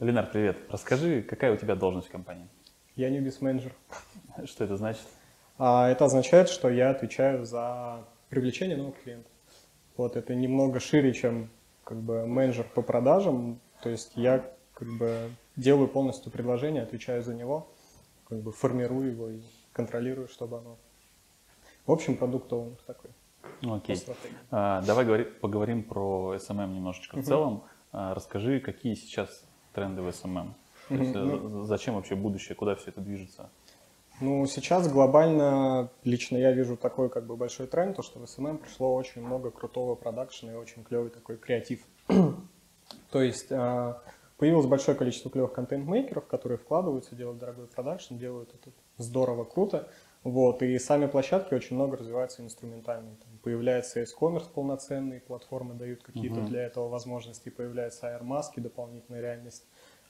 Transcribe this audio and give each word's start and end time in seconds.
Ленар, 0.00 0.30
привет. 0.30 0.58
Расскажи, 0.68 1.22
какая 1.22 1.52
у 1.52 1.56
тебя 1.56 1.74
должность 1.74 2.06
в 2.06 2.12
компании? 2.12 2.46
Я 2.94 3.10
не 3.10 3.18
менеджер. 3.40 3.74
Что 4.44 4.62
это 4.62 4.76
значит? 4.76 5.02
А, 5.58 5.88
это 5.88 6.04
означает, 6.04 6.48
что 6.48 6.68
я 6.70 6.90
отвечаю 6.90 7.44
за 7.44 8.04
привлечение 8.28 8.76
новых 8.76 9.02
клиентов. 9.02 9.32
Вот 9.96 10.14
это 10.14 10.36
немного 10.36 10.78
шире, 10.78 11.12
чем 11.12 11.50
как 11.82 11.98
бы 11.98 12.26
менеджер 12.26 12.64
по 12.72 12.80
продажам. 12.80 13.58
То 13.82 13.90
есть 13.90 14.12
я 14.14 14.48
как 14.72 14.86
бы 14.86 15.30
делаю 15.56 15.88
полностью 15.88 16.30
предложение, 16.30 16.84
отвечаю 16.84 17.24
за 17.24 17.34
него, 17.34 17.68
как 18.28 18.38
бы 18.38 18.52
формирую 18.52 19.10
его 19.10 19.30
и 19.30 19.40
контролирую, 19.72 20.28
чтобы 20.28 20.58
оно. 20.58 20.76
В 21.86 21.90
общем, 21.90 22.16
продукт 22.16 22.50
такой. 22.86 23.10
Ну, 23.62 23.74
окей. 23.74 24.00
А, 24.52 24.80
давай 24.82 25.04
говори, 25.04 25.24
поговорим 25.24 25.82
про 25.82 26.36
SMM 26.36 26.72
немножечко. 26.72 27.16
В 27.16 27.24
целом, 27.24 27.64
а, 27.90 28.14
расскажи, 28.14 28.60
какие 28.60 28.94
сейчас 28.94 29.47
тренды 29.78 30.02
в. 30.02 30.54
То 30.88 30.94
есть, 30.94 31.14
ну, 31.14 31.64
зачем 31.64 31.94
вообще 31.94 32.14
будущее, 32.14 32.56
куда 32.56 32.74
все 32.74 32.90
это 32.90 33.00
движется? 33.00 33.50
Ну, 34.20 34.46
сейчас 34.46 34.90
глобально, 34.90 35.90
лично 36.02 36.36
я 36.38 36.50
вижу 36.50 36.76
такой 36.76 37.08
как 37.08 37.24
бы 37.26 37.36
большой 37.36 37.68
тренд, 37.68 37.96
то, 37.96 38.02
что 38.02 38.18
в 38.18 38.24
SMM 38.24 38.58
пришло 38.58 38.94
очень 38.94 39.22
много 39.22 39.50
крутого 39.50 39.94
продакшена 39.94 40.54
и 40.54 40.56
очень 40.56 40.82
клевый 40.82 41.10
такой 41.10 41.36
креатив. 41.36 41.80
то 43.12 43.22
есть 43.22 43.52
а, 43.52 44.02
появилось 44.36 44.66
большое 44.66 44.96
количество 44.96 45.30
клевых 45.30 45.52
контент-мейкеров, 45.52 46.26
которые 46.26 46.58
вкладываются, 46.58 47.14
делают 47.14 47.38
дорогой 47.38 47.68
продакшн, 47.68 48.16
делают 48.16 48.52
это 48.54 48.74
здорово, 48.96 49.44
круто. 49.44 49.88
Вот, 50.24 50.62
и 50.62 50.78
сами 50.78 51.06
площадки 51.06 51.54
очень 51.54 51.76
много 51.76 51.96
развиваются 51.96 52.42
инструментально. 52.42 53.16
Там 53.16 53.38
появляется 53.42 54.00
e-commerce 54.00 54.50
полноценные, 54.52 55.20
платформы 55.20 55.74
дают 55.74 56.02
какие-то 56.02 56.40
uh-huh. 56.40 56.48
для 56.48 56.62
этого 56.62 56.88
возможности, 56.88 57.48
появляются 57.48 58.08
AR-маски, 58.08 58.60
дополнительная 58.60 59.20
реальность. 59.20 59.64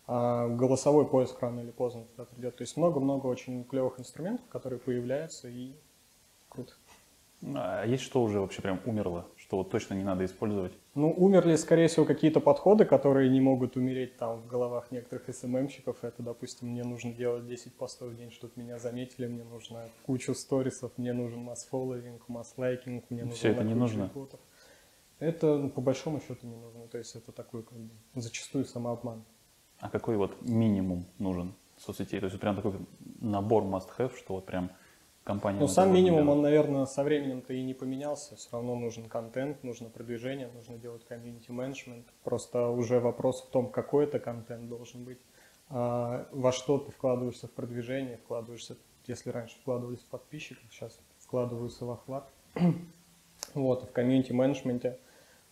А 0.06 0.48
голосовой 0.48 1.06
поиск 1.06 1.38
рано 1.40 1.60
или 1.60 1.70
поздно 1.70 2.04
туда 2.04 2.24
придет. 2.24 2.56
То 2.56 2.62
есть 2.62 2.78
много-много 2.78 3.26
очень 3.26 3.62
клевых 3.64 4.00
инструментов, 4.00 4.46
которые 4.48 4.80
появляются 4.80 5.48
и 5.48 5.74
круто. 6.48 6.72
А 7.42 7.84
есть 7.84 8.02
что 8.02 8.22
уже 8.22 8.40
вообще 8.40 8.62
прям 8.62 8.80
умерло, 8.86 9.26
что 9.48 9.56
вот 9.56 9.70
точно 9.70 9.94
не 9.94 10.04
надо 10.04 10.26
использовать? 10.26 10.74
Ну, 10.94 11.10
умерли, 11.10 11.56
скорее 11.56 11.88
всего, 11.88 12.04
какие-то 12.04 12.38
подходы, 12.38 12.84
которые 12.84 13.30
не 13.30 13.40
могут 13.40 13.76
умереть 13.76 14.18
там 14.18 14.42
в 14.42 14.46
головах 14.46 14.90
некоторых 14.90 15.34
СММщиков. 15.34 16.04
Это, 16.04 16.22
допустим, 16.22 16.68
мне 16.68 16.84
нужно 16.84 17.14
делать 17.14 17.46
10 17.46 17.74
постов 17.74 18.10
в 18.10 18.16
день, 18.16 18.30
чтобы 18.30 18.52
меня 18.56 18.78
заметили, 18.78 19.26
мне 19.26 19.44
нужно 19.44 19.88
кучу 20.04 20.34
сторисов, 20.34 20.92
мне 20.98 21.14
нужен 21.14 21.40
масс-фолловинг, 21.40 22.28
масс-лайкинг, 22.28 23.04
мне 23.08 23.22
нужно... 23.22 23.36
Все 23.36 23.48
это 23.52 23.64
не 23.64 23.72
нужно? 23.72 24.04
Рекрутов. 24.04 24.38
Это, 25.18 25.56
ну, 25.56 25.70
по 25.70 25.80
большому 25.80 26.20
счету, 26.20 26.46
не 26.46 26.56
нужно. 26.56 26.86
То 26.86 26.98
есть 26.98 27.16
это 27.16 27.32
такой, 27.32 27.62
как 27.62 27.78
бы, 27.78 27.90
зачастую 28.16 28.66
самообман. 28.66 29.24
А 29.80 29.88
какой 29.88 30.18
вот 30.18 30.42
минимум 30.42 31.06
нужен 31.18 31.54
соцсетей? 31.78 32.20
То 32.20 32.26
есть 32.26 32.38
прям 32.38 32.54
такой 32.54 32.74
набор 33.18 33.62
must-have, 33.62 34.14
что 34.14 34.34
вот 34.34 34.44
прям 34.44 34.70
компания... 35.28 35.60
Ну, 35.60 35.68
сам 35.68 35.92
минимум, 35.92 36.22
делать. 36.22 36.36
он, 36.36 36.42
наверное, 36.42 36.86
со 36.86 37.04
временем-то 37.04 37.52
и 37.52 37.62
не 37.62 37.74
поменялся. 37.74 38.34
Все 38.36 38.48
равно 38.50 38.74
нужен 38.74 39.10
контент, 39.10 39.62
нужно 39.62 39.90
продвижение, 39.90 40.48
нужно 40.54 40.78
делать 40.78 41.04
комьюнити 41.04 41.50
менеджмент. 41.50 42.06
Просто 42.24 42.68
уже 42.68 42.98
вопрос 42.98 43.42
в 43.42 43.50
том, 43.50 43.70
какой 43.70 44.04
это 44.04 44.18
контент 44.20 44.70
должен 44.70 45.04
быть. 45.04 45.18
А 45.68 46.26
во 46.32 46.50
что 46.50 46.78
ты 46.78 46.90
вкладываешься 46.92 47.46
в 47.46 47.50
продвижение, 47.50 48.16
вкладываешься, 48.16 48.78
если 49.06 49.28
раньше 49.28 49.56
вкладывались 49.60 50.00
в 50.00 50.06
подписчиков, 50.06 50.64
сейчас 50.70 50.98
вкладываются 51.18 51.84
в 51.84 51.90
охват. 51.90 52.26
вот, 53.54 53.84
в 53.84 53.92
комьюнити 53.92 54.32
менеджменте 54.32 54.98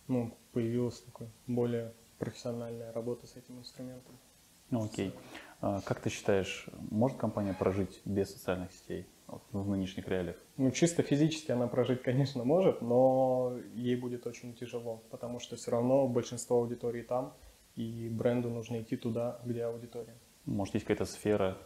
ну, 0.08 0.32
появилась 0.52 1.00
такая 1.00 1.28
более 1.47 1.92
профессиональная 2.19 2.94
работа 2.94 3.27
с 3.27 3.36
этим 3.36 3.58
инструментом. 3.58 4.16
Ну, 4.70 4.86
окей. 4.86 5.12
А 5.60 5.82
как 5.82 6.00
ты 6.00 6.08
считаешь, 6.08 6.66
может 6.91 7.19
компания 7.19 7.52
прожить 7.52 8.00
без 8.06 8.32
социальных 8.32 8.72
сетей? 8.72 9.06
В 9.52 9.69
нынешних 9.69 10.08
реалиях? 10.08 10.36
Ну, 10.56 10.70
чисто 10.70 11.02
физически 11.02 11.50
она 11.52 11.66
прожить, 11.66 12.02
конечно, 12.02 12.44
может, 12.44 12.82
но 12.82 13.56
ей 13.75 13.97
будет 13.97 14.26
очень 14.26 14.54
тяжело, 14.54 15.03
потому 15.10 15.41
что 15.41 15.56
все 15.56 15.70
равно 15.70 16.06
большинство 16.06 16.59
аудитории 16.59 17.03
там, 17.03 17.34
и 17.75 18.09
бренду 18.09 18.48
нужно 18.50 18.81
идти 18.81 18.97
туда, 18.97 19.41
где 19.44 19.65
аудитория. 19.65 20.15
Может, 20.44 20.75
есть 20.75 20.86
какая-то 20.86 21.04
сфера, 21.04 21.59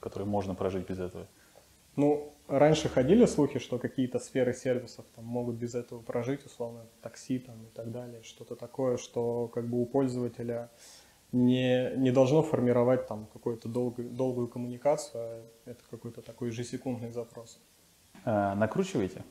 которой 0.00 0.24
можно 0.24 0.54
прожить 0.54 0.88
без 0.88 0.98
этого? 0.98 1.26
Ну, 1.96 2.34
раньше 2.48 2.88
ходили 2.88 3.24
слухи, 3.24 3.58
что 3.58 3.78
какие-то 3.78 4.18
сферы 4.18 4.52
сервисов 4.52 5.04
там 5.14 5.24
могут 5.24 5.56
без 5.56 5.74
этого 5.74 6.02
прожить, 6.02 6.44
условно, 6.44 6.86
такси 7.02 7.38
там 7.38 7.64
и 7.64 7.70
так 7.70 7.90
далее, 7.92 8.22
что-то 8.22 8.56
такое, 8.56 8.96
что 8.96 9.48
как 9.48 9.68
бы 9.68 9.80
у 9.80 9.86
пользователя 9.86 10.70
не, 11.34 11.92
не 11.96 12.12
должно 12.12 12.42
формировать 12.42 13.06
там 13.06 13.26
какую-то 13.32 13.68
долгую, 13.68 14.08
долгую 14.10 14.48
коммуникацию, 14.48 15.20
а 15.20 15.42
это 15.66 15.80
какой-то 15.90 16.22
такой 16.22 16.48
ежесекундный 16.48 17.10
запрос. 17.10 17.60
А, 18.24 18.54
накручиваете? 18.54 19.24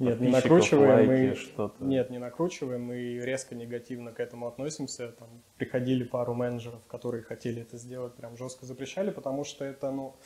Нет, 0.00 0.20
не 0.20 0.28
накручиваем. 0.28 1.08
Лайки, 1.08 1.38
мы, 1.56 1.86
нет, 1.86 2.10
не 2.10 2.18
накручиваем. 2.18 2.82
Мы 2.82 3.20
резко 3.20 3.54
негативно 3.54 4.10
к 4.10 4.18
этому 4.18 4.48
относимся. 4.48 5.12
Там 5.12 5.28
приходили 5.56 6.02
пару 6.02 6.34
менеджеров, 6.34 6.84
которые 6.88 7.22
хотели 7.22 7.62
это 7.62 7.78
сделать, 7.78 8.14
прям 8.14 8.36
жестко 8.36 8.66
запрещали, 8.66 9.10
потому 9.10 9.44
что 9.44 9.64
это, 9.64 9.92
ну, 9.92 10.16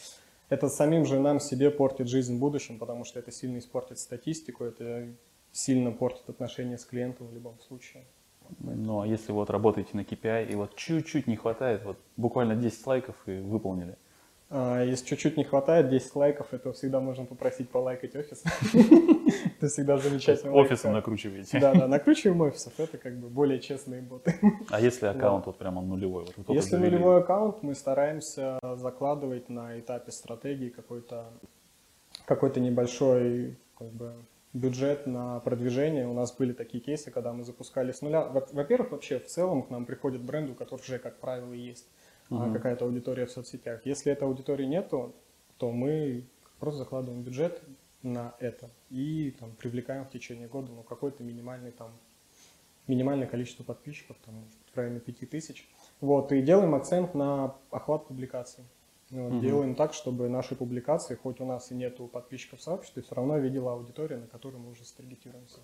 это 0.48 0.70
самим 0.70 1.04
же 1.04 1.20
нам 1.20 1.40
себе 1.40 1.70
портит 1.70 2.08
жизнь 2.08 2.36
в 2.36 2.40
будущем, 2.40 2.78
потому 2.78 3.04
что 3.04 3.18
это 3.18 3.30
сильно 3.30 3.58
испортит 3.58 3.98
статистику, 3.98 4.64
это 4.64 5.08
сильно 5.52 5.92
портит 5.92 6.30
отношения 6.30 6.78
с 6.78 6.86
клиентом 6.86 7.26
в 7.26 7.34
любом 7.34 7.60
случае. 7.60 8.04
Ну, 8.58 9.00
а 9.00 9.06
если 9.06 9.32
вот 9.32 9.50
работаете 9.50 9.90
на 9.92 10.00
KPI 10.00 10.50
и 10.50 10.54
вот 10.54 10.74
чуть-чуть 10.76 11.26
не 11.26 11.36
хватает, 11.36 11.84
вот 11.84 11.98
буквально 12.16 12.56
10 12.56 12.86
лайков 12.86 13.16
и 13.26 13.38
выполнили? 13.38 13.96
А, 14.50 14.82
если 14.82 15.04
чуть-чуть 15.04 15.36
не 15.36 15.44
хватает, 15.44 15.90
10 15.90 16.16
лайков, 16.16 16.52
это 16.52 16.72
всегда 16.72 17.00
можно 17.00 17.24
попросить 17.26 17.68
полайкать 17.68 18.16
офис. 18.16 18.42
Это 19.58 19.68
всегда 19.68 19.98
замечательно. 19.98 20.52
Офисом 20.52 20.92
накручиваете. 20.92 21.58
Да, 21.58 21.74
да, 21.74 21.88
накручиваем 21.88 22.40
офисов, 22.40 22.72
это 22.78 22.96
как 22.96 23.18
бы 23.18 23.28
более 23.28 23.60
честные 23.60 24.00
боты. 24.00 24.34
А 24.70 24.80
если 24.80 25.06
аккаунт 25.06 25.46
вот 25.46 25.58
прямо 25.58 25.82
нулевой? 25.82 26.26
Если 26.48 26.76
нулевой 26.76 27.18
аккаунт, 27.18 27.62
мы 27.62 27.74
стараемся 27.74 28.58
закладывать 28.76 29.48
на 29.48 29.78
этапе 29.78 30.12
стратегии 30.12 30.68
какой-то 30.68 31.26
какой-то 32.24 32.60
небольшой 32.60 33.56
как 33.76 33.88
бы, 33.88 34.12
бюджет 34.52 35.06
на 35.06 35.40
продвижение. 35.40 36.06
У 36.06 36.14
нас 36.14 36.34
были 36.34 36.52
такие 36.52 36.82
кейсы, 36.82 37.10
когда 37.10 37.32
мы 37.32 37.44
запускали 37.44 37.92
с 37.92 38.02
нуля. 38.02 38.22
Во-первых, 38.22 38.92
вообще 38.92 39.18
в 39.18 39.26
целом 39.26 39.62
к 39.62 39.70
нам 39.70 39.84
приходит 39.84 40.22
бренд, 40.22 40.50
у 40.50 40.54
которых 40.54 40.84
уже, 40.84 40.98
как 40.98 41.18
правило, 41.18 41.52
есть 41.52 41.86
угу. 42.30 42.52
какая-то 42.52 42.84
аудитория 42.84 43.26
в 43.26 43.30
соцсетях. 43.30 43.84
Если 43.84 44.12
этой 44.12 44.24
аудитории 44.24 44.64
нету, 44.64 45.14
то 45.58 45.70
мы 45.70 46.24
просто 46.58 46.78
закладываем 46.78 47.22
бюджет 47.22 47.62
на 48.02 48.34
это 48.38 48.70
и 48.90 49.34
там, 49.38 49.52
привлекаем 49.52 50.04
в 50.04 50.10
течение 50.10 50.46
года 50.48 50.70
ну, 50.70 50.82
какое-то 50.82 51.24
минимальный 51.24 51.72
там 51.72 51.90
минимальное 52.86 53.26
количество 53.26 53.64
подписчиков, 53.64 54.16
там, 54.24 54.34
может, 54.34 54.56
в 54.72 54.76
районе 54.76 55.00
5000. 55.00 55.68
Вот, 56.00 56.32
и 56.32 56.40
делаем 56.40 56.74
акцент 56.74 57.14
на 57.14 57.54
охват 57.70 58.06
публикаций. 58.06 58.64
Вот, 59.10 59.32
угу. 59.32 59.40
Делаем 59.40 59.74
так, 59.74 59.94
чтобы 59.94 60.28
наши 60.28 60.54
публикации, 60.54 61.14
хоть 61.14 61.40
у 61.40 61.46
нас 61.46 61.70
и 61.70 61.74
нету 61.74 62.06
подписчиков 62.08 62.60
в 62.60 62.62
сообществе, 62.62 63.02
все 63.02 63.14
равно 63.14 63.38
видела 63.38 63.72
аудитория, 63.72 64.18
на 64.18 64.26
которую 64.26 64.62
мы 64.62 64.70
уже 64.70 64.84
старгетируемся. 64.84 65.60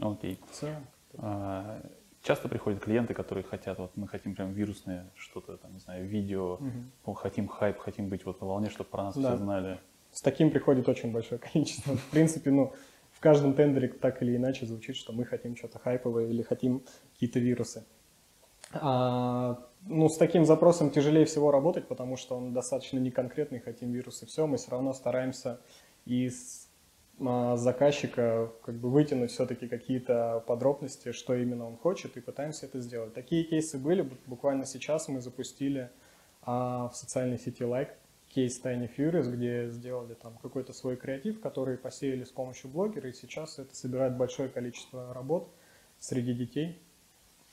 Окей. 0.00 0.40
Okay. 0.60 0.74
А, 1.18 1.80
часто 2.22 2.48
приходят 2.48 2.82
клиенты, 2.82 3.14
которые 3.14 3.44
хотят, 3.44 3.78
вот 3.78 3.96
мы 3.96 4.08
хотим 4.08 4.34
прям 4.34 4.52
вирусное 4.52 5.08
что-то, 5.14 5.56
там, 5.56 5.72
не 5.72 5.78
знаю, 5.78 6.06
видео, 6.06 6.58
угу. 7.04 7.14
хотим 7.14 7.46
хайп, 7.46 7.78
хотим 7.78 8.08
быть 8.08 8.24
вот 8.24 8.40
на 8.40 8.46
волне, 8.48 8.70
чтобы 8.70 8.90
про 8.90 9.04
нас 9.04 9.16
да. 9.16 9.28
все 9.28 9.36
знали. 9.36 9.80
С 10.10 10.22
таким 10.22 10.50
приходит 10.50 10.88
очень 10.88 11.12
большое 11.12 11.40
количество. 11.52 11.96
В 11.96 12.10
принципе, 12.10 12.50
ну, 12.50 12.72
в 13.12 13.20
каждом 13.20 13.54
тендере 13.54 13.88
так 13.88 14.20
или 14.22 14.36
иначе 14.36 14.66
звучит, 14.66 14.96
что 14.96 15.12
мы 15.12 15.24
хотим 15.24 15.56
что-то 15.56 15.78
хайповое 15.78 16.26
или 16.28 16.42
хотим 16.42 16.82
какие-то 17.12 17.38
вирусы. 17.38 17.84
А, 18.72 19.58
ну, 19.86 20.08
с 20.08 20.16
таким 20.16 20.44
запросом 20.44 20.90
тяжелее 20.90 21.24
всего 21.26 21.50
работать, 21.50 21.86
потому 21.88 22.16
что 22.16 22.36
он 22.36 22.52
достаточно 22.52 22.98
неконкретный, 22.98 23.60
хотим 23.60 23.92
вирусы, 23.92 24.26
все, 24.26 24.46
мы 24.46 24.56
все 24.56 24.70
равно 24.70 24.92
стараемся 24.92 25.60
из 26.06 26.68
а, 27.20 27.56
заказчика 27.56 28.50
как 28.64 28.74
бы 28.76 28.90
вытянуть 28.90 29.30
все-таки 29.30 29.68
какие-то 29.68 30.42
подробности, 30.46 31.12
что 31.12 31.34
именно 31.34 31.66
он 31.66 31.76
хочет, 31.76 32.16
и 32.16 32.20
пытаемся 32.20 32.66
это 32.66 32.80
сделать. 32.80 33.14
Такие 33.14 33.44
кейсы 33.44 33.78
были, 33.78 34.08
буквально 34.26 34.64
сейчас 34.64 35.08
мы 35.08 35.20
запустили 35.20 35.90
а, 36.42 36.88
в 36.88 36.96
социальной 36.96 37.38
сети 37.38 37.62
Like 37.62 37.90
кейс 38.34 38.60
Tiny 38.60 38.90
Furious, 38.96 39.30
где 39.30 39.68
сделали 39.68 40.14
там 40.14 40.36
какой-то 40.42 40.72
свой 40.72 40.96
креатив, 40.96 41.40
который 41.40 41.78
посеяли 41.78 42.24
с 42.24 42.30
помощью 42.30 42.68
блогера, 42.68 43.08
и 43.08 43.12
сейчас 43.12 43.60
это 43.60 43.76
собирает 43.76 44.16
большое 44.16 44.48
количество 44.48 45.14
работ 45.14 45.48
среди 46.00 46.34
детей, 46.34 46.82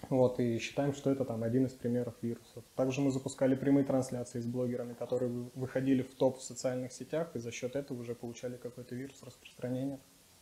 вот, 0.09 0.39
и 0.39 0.57
считаем, 0.59 0.93
что 0.93 1.11
это 1.11 1.25
там 1.25 1.43
один 1.43 1.65
из 1.65 1.73
примеров 1.73 2.15
вирусов. 2.21 2.63
Также 2.75 3.01
мы 3.01 3.11
запускали 3.11 3.55
прямые 3.55 3.85
трансляции 3.85 4.39
с 4.39 4.45
блогерами, 4.45 4.93
которые 4.93 5.31
выходили 5.55 6.01
в 6.03 6.13
топ 6.15 6.39
в 6.39 6.41
социальных 6.41 6.91
сетях, 6.91 7.35
и 7.35 7.39
за 7.39 7.51
счет 7.51 7.75
этого 7.75 7.99
уже 7.99 8.15
получали 8.15 8.57
какой-то 8.57 8.95
вирус 8.95 9.21
распространения. 9.23 9.99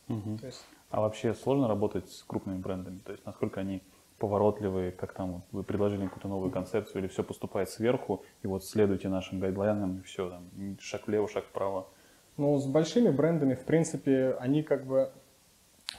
Угу. 0.08 0.38
есть... 0.42 0.64
А 0.90 1.00
вообще 1.00 1.34
сложно 1.34 1.68
работать 1.68 2.10
с 2.10 2.24
крупными 2.24 2.58
брендами? 2.58 2.98
То 2.98 3.12
есть 3.12 3.24
насколько 3.24 3.60
они 3.60 3.82
поворотливые, 4.18 4.92
как 4.92 5.14
там 5.14 5.42
вы 5.50 5.62
предложили 5.62 6.04
какую-то 6.04 6.28
новую 6.28 6.50
концепцию, 6.50 7.02
или 7.02 7.08
все 7.08 7.24
поступает 7.24 7.70
сверху, 7.70 8.22
и 8.42 8.46
вот 8.46 8.64
следуйте 8.64 9.08
нашим 9.08 9.40
гайдлайнам, 9.40 9.98
и 9.98 10.02
все, 10.02 10.28
там, 10.28 10.76
шаг 10.78 11.06
влево, 11.06 11.26
шаг 11.28 11.44
вправо. 11.46 11.88
Ну, 12.36 12.58
с 12.58 12.66
большими 12.66 13.10
брендами, 13.10 13.54
в 13.54 13.64
принципе, 13.64 14.36
они 14.38 14.62
как 14.62 14.86
бы 14.86 15.10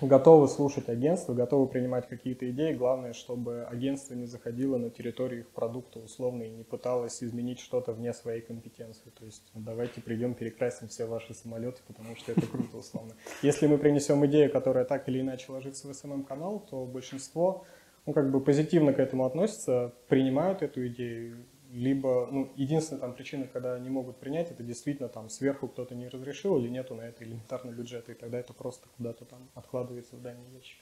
готовы 0.07 0.47
слушать 0.47 0.89
агентство, 0.89 1.33
готовы 1.33 1.67
принимать 1.67 2.07
какие-то 2.07 2.49
идеи. 2.49 2.73
Главное, 2.73 3.13
чтобы 3.13 3.63
агентство 3.63 4.13
не 4.13 4.25
заходило 4.25 4.77
на 4.77 4.89
территорию 4.89 5.41
их 5.41 5.49
продукта 5.49 5.99
условно 5.99 6.43
и 6.43 6.49
не 6.49 6.63
пыталось 6.63 7.23
изменить 7.23 7.59
что-то 7.59 7.93
вне 7.93 8.13
своей 8.13 8.41
компетенции. 8.41 9.11
То 9.17 9.25
есть 9.25 9.43
ну, 9.53 9.61
давайте 9.61 10.01
придем, 10.01 10.33
перекрасим 10.33 10.87
все 10.87 11.05
ваши 11.05 11.33
самолеты, 11.33 11.81
потому 11.87 12.15
что 12.15 12.31
это 12.31 12.45
круто 12.47 12.77
условно. 12.77 13.13
Если 13.41 13.67
мы 13.67 13.77
принесем 13.77 14.25
идею, 14.25 14.51
которая 14.51 14.85
так 14.85 15.07
или 15.07 15.21
иначе 15.21 15.51
ложится 15.51 15.87
в 15.87 15.91
SMM-канал, 15.91 16.65
то 16.69 16.85
большинство 16.85 17.65
ну, 18.05 18.13
как 18.13 18.31
бы 18.31 18.41
позитивно 18.41 18.93
к 18.93 18.99
этому 18.99 19.25
относятся, 19.25 19.93
принимают 20.07 20.63
эту 20.63 20.87
идею, 20.87 21.45
либо, 21.71 22.27
ну, 22.31 22.51
единственная 22.55 23.01
там 23.01 23.13
причина, 23.13 23.47
когда 23.47 23.73
они 23.73 23.89
могут 23.89 24.17
принять, 24.17 24.51
это 24.51 24.61
действительно 24.63 25.09
там 25.09 25.29
сверху 25.29 25.67
кто-то 25.67 25.95
не 25.95 26.07
разрешил 26.07 26.57
или 26.57 26.67
нету 26.67 26.95
на 26.95 27.01
это 27.01 27.23
элементарно 27.23 27.71
бюджета, 27.71 28.11
и 28.11 28.15
тогда 28.15 28.39
это 28.39 28.53
просто 28.53 28.87
куда-то 28.97 29.25
там 29.25 29.49
откладывается 29.53 30.15
в 30.15 30.21
дальний 30.21 30.49
ящик. 30.53 30.79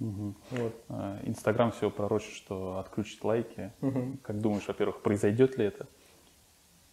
Угу. 0.00 0.34
Вот. 0.50 0.84
А, 0.88 1.20
Инстаграм 1.24 1.70
все 1.70 1.90
пророчит, 1.90 2.32
что 2.32 2.78
отключит 2.78 3.22
лайки. 3.22 3.72
Угу. 3.80 4.18
Как 4.22 4.40
думаешь, 4.40 4.66
во-первых, 4.66 5.02
произойдет 5.02 5.56
ли 5.56 5.66
это? 5.66 5.86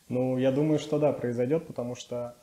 Ну, 0.08 0.38
я 0.38 0.52
думаю, 0.52 0.78
что 0.78 1.00
да, 1.00 1.12
произойдет, 1.14 1.66
потому 1.68 1.96
что 1.96 2.36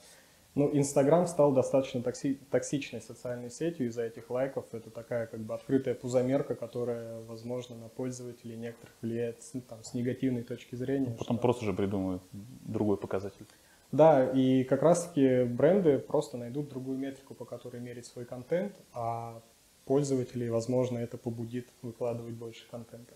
ну, 0.58 0.76
Инстаграм 0.76 1.26
стал 1.26 1.52
достаточно 1.52 2.02
токси 2.02 2.40
токсичной 2.50 3.00
социальной 3.00 3.48
сетью 3.48 3.86
из-за 3.86 4.02
этих 4.02 4.28
лайков. 4.28 4.66
Это 4.72 4.90
такая 4.90 5.26
как 5.26 5.40
бы 5.40 5.54
открытая 5.54 5.94
пузомерка, 5.94 6.56
которая, 6.56 7.20
возможно, 7.22 7.76
на 7.76 7.88
пользователей 7.88 8.56
некоторых 8.56 8.94
влияет 9.00 9.40
там, 9.68 9.84
с 9.84 9.94
негативной 9.94 10.42
точки 10.42 10.74
зрения. 10.74 11.14
Потом 11.16 11.36
что... 11.36 11.42
просто 11.42 11.64
же 11.64 11.72
придумают 11.72 12.22
другой 12.32 12.96
показатель. 12.96 13.46
Да, 13.92 14.28
и 14.30 14.64
как 14.64 14.82
раз-таки 14.82 15.44
бренды 15.44 15.98
просто 15.98 16.36
найдут 16.36 16.68
другую 16.68 16.98
метрику, 16.98 17.34
по 17.34 17.44
которой 17.44 17.80
мерить 17.80 18.06
свой 18.06 18.24
контент, 18.24 18.74
а 18.92 19.40
пользователей, 19.86 20.50
возможно, 20.50 20.98
это 20.98 21.16
побудит 21.16 21.68
выкладывать 21.82 22.34
больше 22.34 22.68
контента. 22.68 23.14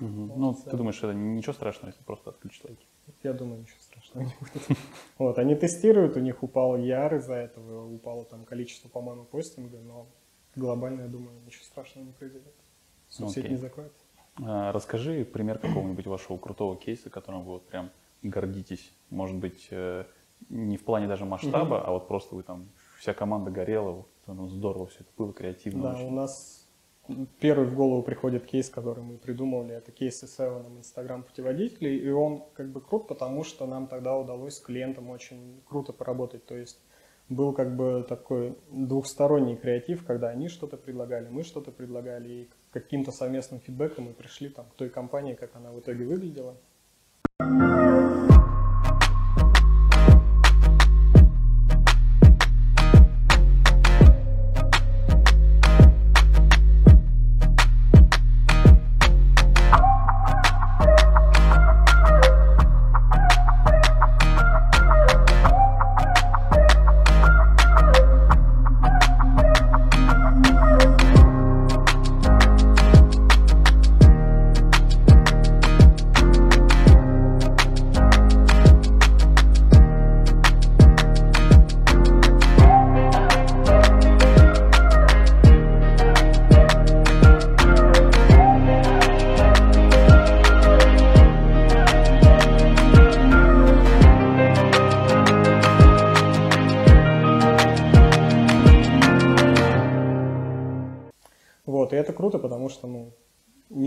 Угу. 0.00 0.26
Вот, 0.26 0.36
ну, 0.36 0.52
да. 0.52 0.70
ты 0.70 0.76
думаешь, 0.76 0.98
это 0.98 1.14
ничего 1.14 1.54
страшного, 1.54 1.88
если 1.88 2.04
просто 2.04 2.30
отключить 2.30 2.64
лайки? 2.64 2.86
Я 3.22 3.32
думаю, 3.32 3.60
ничего 3.60 3.78
страшного 3.80 4.24
не 4.24 4.34
будет. 4.40 4.78
Вот, 5.18 5.38
они 5.38 5.54
тестируют, 5.54 6.16
у 6.16 6.20
них 6.20 6.42
упал 6.42 6.76
яр 6.76 7.16
из-за 7.16 7.34
этого, 7.34 7.92
упало 7.92 8.24
там 8.24 8.44
количество, 8.44 8.88
по-моему, 8.88 9.24
постинга, 9.24 9.78
но 9.78 10.06
глобально, 10.54 11.02
я 11.02 11.08
думаю, 11.08 11.40
ничего 11.44 11.64
страшного 11.64 12.04
не 12.04 12.12
произойдет. 12.12 12.54
Соцсеть 13.08 13.48
не 13.48 13.56
закроется. 13.56 14.04
А, 14.42 14.72
расскажи 14.72 15.24
пример 15.24 15.58
какого-нибудь 15.58 16.06
вашего 16.06 16.36
крутого 16.36 16.76
кейса, 16.76 17.08
которым 17.08 17.44
вы 17.44 17.52
вот 17.52 17.66
прям 17.66 17.90
гордитесь. 18.22 18.92
Может 19.10 19.36
быть, 19.36 19.68
э, 19.70 20.04
не 20.48 20.76
в 20.76 20.84
плане 20.84 21.06
даже 21.06 21.24
масштаба, 21.24 21.82
а 21.82 21.92
вот 21.92 22.08
просто 22.08 22.34
вы 22.34 22.42
там, 22.42 22.68
вся 22.98 23.14
команда 23.14 23.50
горела, 23.50 23.90
вот, 23.92 24.08
ну, 24.26 24.48
здорово 24.48 24.86
все 24.86 25.00
это 25.00 25.10
было, 25.16 25.32
креативно. 25.32 25.82
Да, 25.82 25.94
очень. 25.94 26.08
у 26.08 26.10
нас 26.10 26.65
первый 27.40 27.66
в 27.66 27.74
голову 27.74 28.02
приходит 28.02 28.46
кейс, 28.46 28.68
который 28.68 29.02
мы 29.02 29.16
придумали, 29.16 29.74
это 29.74 29.92
кейс 29.92 30.20
с 30.20 30.40
Эваном 30.40 30.78
Инстаграм 30.78 31.22
путеводителей, 31.22 31.96
и 31.98 32.08
он 32.10 32.44
как 32.54 32.70
бы 32.70 32.80
крут, 32.80 33.08
потому 33.08 33.44
что 33.44 33.66
нам 33.66 33.86
тогда 33.86 34.16
удалось 34.16 34.56
с 34.56 34.60
клиентом 34.60 35.10
очень 35.10 35.60
круто 35.66 35.92
поработать, 35.92 36.44
то 36.46 36.56
есть 36.56 36.80
был 37.28 37.52
как 37.52 37.74
бы 37.76 38.04
такой 38.08 38.56
двухсторонний 38.70 39.56
креатив, 39.56 40.04
когда 40.04 40.28
они 40.28 40.48
что-то 40.48 40.76
предлагали, 40.76 41.28
мы 41.28 41.42
что-то 41.42 41.70
предлагали, 41.70 42.28
и 42.28 42.50
каким-то 42.72 43.10
совместным 43.10 43.60
фидбэком 43.60 44.04
мы 44.04 44.12
пришли 44.12 44.48
там, 44.48 44.66
к 44.66 44.74
той 44.74 44.90
компании, 44.90 45.34
как 45.34 45.56
она 45.56 45.72
в 45.72 45.80
итоге 45.80 46.04
выглядела. 46.04 46.56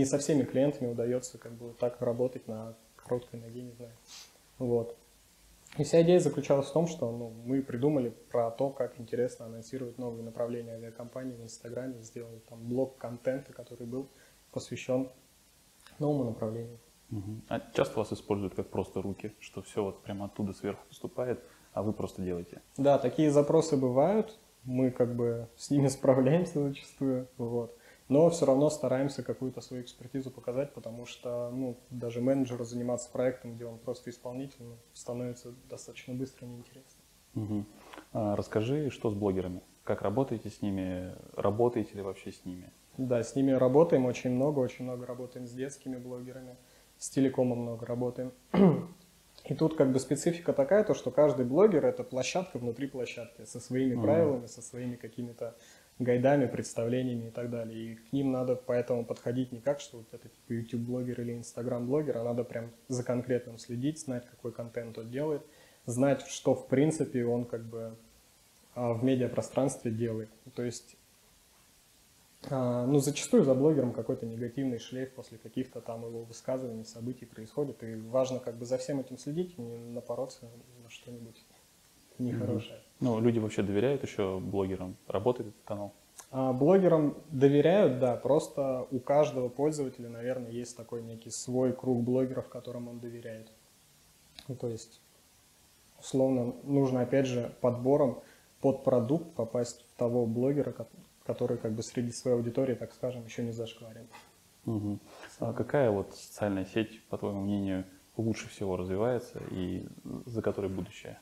Со 0.04 0.18
всеми 0.18 0.44
клиентами 0.44 0.90
удается 0.90 1.38
как 1.38 1.52
бы 1.52 1.74
так 1.78 2.00
работать 2.00 2.46
на 2.48 2.76
короткой 2.96 3.40
ноге, 3.40 3.62
не 3.62 3.72
знаю. 3.72 3.92
Вот. 4.58 4.96
И 5.78 5.84
вся 5.84 6.02
идея 6.02 6.18
заключалась 6.18 6.66
в 6.66 6.72
том, 6.72 6.88
что 6.88 7.10
ну, 7.10 7.30
мы 7.44 7.62
придумали 7.62 8.10
про 8.30 8.50
то, 8.50 8.70
как 8.70 8.98
интересно 8.98 9.46
анонсировать 9.46 9.98
новые 9.98 10.24
направления 10.24 10.72
авиакомпании 10.72 11.36
в 11.36 11.42
Инстаграме, 11.42 12.02
сделали 12.02 12.40
там 12.48 12.68
блок 12.68 12.98
контента, 12.98 13.52
который 13.52 13.86
был 13.86 14.08
посвящен 14.50 15.08
новому 15.98 16.24
направлению. 16.24 16.78
Угу. 17.12 17.42
А 17.48 17.60
часто 17.72 17.98
вас 17.98 18.12
используют 18.12 18.54
как 18.54 18.68
просто 18.68 19.00
руки, 19.00 19.32
что 19.38 19.62
все 19.62 19.82
вот 19.82 20.02
прямо 20.02 20.26
оттуда 20.26 20.52
сверху 20.52 20.84
поступает, 20.88 21.42
а 21.72 21.82
вы 21.82 21.92
просто 21.92 22.22
делаете? 22.22 22.62
Да, 22.76 22.98
такие 22.98 23.30
запросы 23.30 23.76
бывают, 23.76 24.38
мы 24.64 24.90
как 24.90 25.14
бы 25.14 25.48
с 25.56 25.70
ними 25.70 25.86
справляемся 25.88 26.62
зачастую, 26.62 27.28
вот 27.36 27.76
но 28.10 28.28
все 28.28 28.44
равно 28.44 28.68
стараемся 28.70 29.22
какую-то 29.22 29.60
свою 29.60 29.84
экспертизу 29.84 30.32
показать, 30.32 30.74
потому 30.74 31.06
что 31.06 31.48
ну, 31.50 31.76
даже 31.90 32.20
менеджеру 32.20 32.64
заниматься 32.64 33.08
проектом, 33.08 33.54
где 33.54 33.64
он 33.64 33.78
просто 33.78 34.10
исполнитель, 34.10 34.64
ну, 34.64 34.76
становится 34.92 35.54
достаточно 35.70 36.12
быстро 36.12 36.44
неинтересно. 36.44 37.00
Угу. 37.36 37.64
А, 38.12 38.34
расскажи, 38.34 38.90
что 38.90 39.10
с 39.10 39.14
блогерами? 39.14 39.62
Как 39.84 40.02
работаете 40.02 40.50
с 40.50 40.60
ними? 40.60 41.14
Работаете 41.36 41.94
ли 41.94 42.02
вообще 42.02 42.32
с 42.32 42.44
ними? 42.44 42.72
Да, 42.98 43.22
с 43.22 43.36
ними 43.36 43.52
работаем 43.52 44.04
очень 44.06 44.30
много, 44.30 44.58
очень 44.58 44.84
много 44.84 45.06
работаем 45.06 45.46
с 45.46 45.52
детскими 45.52 45.96
блогерами, 45.96 46.56
с 46.98 47.10
телекомом 47.10 47.60
много 47.60 47.86
работаем. 47.86 48.32
И 49.44 49.54
тут 49.54 49.76
как 49.76 49.92
бы 49.92 50.00
специфика 50.00 50.52
такая, 50.52 50.82
то 50.84 50.94
что 50.94 51.10
каждый 51.12 51.46
блогер 51.46 51.86
это 51.86 52.04
площадка 52.04 52.58
внутри 52.58 52.88
площадки 52.88 53.44
со 53.44 53.60
своими 53.60 54.00
правилами, 54.00 54.46
со 54.46 54.60
своими 54.60 54.96
какими-то 54.96 55.56
гайдами, 56.00 56.46
представлениями 56.46 57.28
и 57.28 57.30
так 57.30 57.50
далее. 57.50 57.92
И 57.92 57.94
к 57.94 58.12
ним 58.12 58.32
надо 58.32 58.56
поэтому 58.56 59.04
подходить 59.04 59.52
не 59.52 59.60
как, 59.60 59.80
что 59.80 59.98
вот 59.98 60.06
это 60.12 60.28
типа 60.28 60.52
YouTube-блогер 60.52 61.20
или 61.20 61.34
Instagram-блогер, 61.34 62.16
а 62.16 62.24
надо 62.24 62.42
прям 62.42 62.70
за 62.88 63.04
конкретным 63.04 63.58
следить, 63.58 64.00
знать, 64.00 64.26
какой 64.28 64.52
контент 64.52 64.98
он 64.98 65.10
делает, 65.10 65.42
знать, 65.86 66.26
что 66.26 66.54
в 66.54 66.66
принципе 66.68 67.24
он 67.24 67.44
как 67.44 67.64
бы 67.64 67.94
а, 68.74 68.94
в 68.94 69.04
медиапространстве 69.04 69.90
делает. 69.90 70.30
То 70.54 70.62
есть, 70.62 70.96
а, 72.48 72.86
ну, 72.86 72.98
зачастую 72.98 73.44
за 73.44 73.54
блогером 73.54 73.92
какой-то 73.92 74.24
негативный 74.24 74.78
шлейф 74.78 75.12
после 75.12 75.36
каких-то 75.36 75.82
там 75.82 76.06
его 76.06 76.22
высказываний, 76.22 76.86
событий 76.86 77.26
происходит, 77.26 77.82
и 77.82 77.94
важно 77.94 78.40
как 78.40 78.56
бы 78.56 78.64
за 78.64 78.78
всем 78.78 79.00
этим 79.00 79.18
следить, 79.18 79.58
не 79.58 79.76
напороться 79.76 80.48
на 80.82 80.88
что-нибудь 80.88 81.44
нехорошее. 82.20 82.76
Mm-hmm. 82.76 82.96
Ну, 83.00 83.20
люди 83.20 83.38
вообще 83.38 83.62
доверяют 83.62 84.02
еще 84.02 84.38
блогерам? 84.38 84.96
Работает 85.06 85.50
этот 85.50 85.62
канал? 85.64 85.92
А, 86.30 86.52
блогерам 86.52 87.16
доверяют, 87.30 87.98
да, 87.98 88.16
просто 88.16 88.86
у 88.90 89.00
каждого 89.00 89.48
пользователя, 89.48 90.08
наверное, 90.08 90.50
есть 90.50 90.76
такой 90.76 91.02
некий 91.02 91.30
свой 91.30 91.72
круг 91.72 92.02
блогеров, 92.02 92.48
которым 92.48 92.88
он 92.88 93.00
доверяет. 93.00 93.50
Ну, 94.46 94.54
то 94.54 94.68
есть, 94.68 95.00
условно, 95.98 96.54
нужно, 96.62 97.00
опять 97.02 97.26
же, 97.26 97.52
подбором 97.60 98.22
под 98.60 98.84
продукт 98.84 99.32
попасть 99.34 99.84
в 99.90 99.98
того 99.98 100.26
блогера, 100.26 100.74
который 101.24 101.58
как 101.58 101.72
бы 101.72 101.82
среди 101.82 102.12
своей 102.12 102.36
аудитории, 102.36 102.74
так 102.74 102.92
скажем, 102.92 103.24
еще 103.24 103.42
не 103.42 103.52
зашкварен. 103.52 104.06
Угу. 104.66 104.98
А 105.40 105.52
какая 105.52 105.90
вот 105.90 106.14
социальная 106.14 106.66
сеть, 106.66 107.02
по 107.08 107.18
твоему 107.18 107.40
мнению, 107.40 107.84
лучше 108.16 108.48
всего 108.48 108.76
развивается 108.76 109.40
и 109.50 109.86
за 110.26 110.42
которой 110.42 110.70
будущее? 110.70 111.18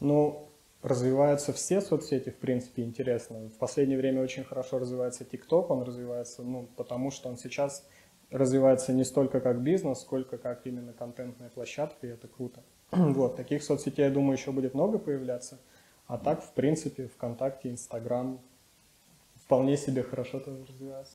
Ну, 0.00 0.48
развиваются 0.82 1.52
все 1.52 1.80
соцсети, 1.80 2.30
в 2.30 2.36
принципе, 2.36 2.82
интересно. 2.82 3.48
В 3.48 3.58
последнее 3.58 3.98
время 3.98 4.22
очень 4.22 4.44
хорошо 4.44 4.78
развивается 4.78 5.24
TikTok, 5.24 5.66
он 5.68 5.82
развивается, 5.82 6.42
ну, 6.42 6.68
потому 6.76 7.10
что 7.10 7.28
он 7.28 7.36
сейчас 7.36 7.84
развивается 8.30 8.92
не 8.92 9.04
столько 9.04 9.40
как 9.40 9.62
бизнес, 9.62 10.00
сколько 10.00 10.38
как 10.38 10.66
именно 10.66 10.92
контентная 10.92 11.48
площадка, 11.48 12.06
и 12.06 12.10
это 12.10 12.28
круто. 12.28 12.62
Вот, 12.90 13.36
таких 13.36 13.62
соцсетей, 13.62 14.04
я 14.04 14.10
думаю, 14.10 14.36
еще 14.36 14.52
будет 14.52 14.74
много 14.74 14.98
появляться. 14.98 15.58
А 16.06 16.16
так, 16.16 16.42
в 16.42 16.52
принципе, 16.52 17.08
ВКонтакте, 17.08 17.70
Инстаграм 17.70 18.40
вполне 19.44 19.76
себе 19.76 20.02
хорошо 20.02 20.40
тоже 20.40 20.64
развиваются. 20.66 21.06